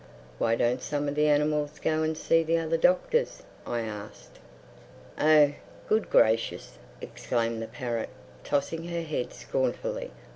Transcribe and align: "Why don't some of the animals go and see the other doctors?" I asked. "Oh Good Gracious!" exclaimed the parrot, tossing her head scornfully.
"Why 0.39 0.55
don't 0.55 0.81
some 0.81 1.07
of 1.07 1.13
the 1.13 1.27
animals 1.27 1.77
go 1.77 2.01
and 2.01 2.17
see 2.17 2.41
the 2.41 2.57
other 2.57 2.75
doctors?" 2.75 3.43
I 3.67 3.81
asked. 3.81 4.39
"Oh 5.19 5.53
Good 5.87 6.09
Gracious!" 6.09 6.79
exclaimed 7.01 7.61
the 7.61 7.67
parrot, 7.67 8.09
tossing 8.43 8.85
her 8.85 9.03
head 9.03 9.31
scornfully. 9.31 10.09